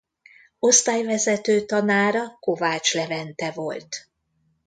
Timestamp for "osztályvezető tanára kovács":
0.59-2.93